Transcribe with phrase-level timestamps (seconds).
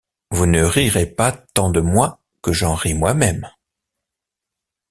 [0.31, 3.47] Vous ne rirez pas tant de moi que j’en ris moi-même!